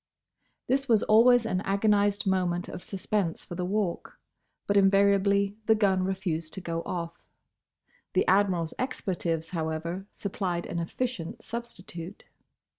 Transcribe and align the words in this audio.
This 0.65 0.89
was 0.89 1.03
always 1.03 1.45
an 1.45 1.61
agonised 1.61 2.25
moment 2.25 2.67
of 2.67 2.81
suspense 2.81 3.45
for 3.45 3.53
the 3.53 3.63
Walk. 3.67 4.17
But 4.65 4.75
invariably 4.75 5.57
the 5.67 5.75
gun 5.75 6.01
refused 6.03 6.55
to 6.55 6.59
go 6.59 6.81
off. 6.87 7.21
The 8.13 8.25
Admiral's 8.27 8.73
expletives, 8.79 9.49
however, 9.51 10.07
supplied 10.11 10.65
an 10.65 10.79
efficient 10.79 11.43
substitute. 11.43 12.23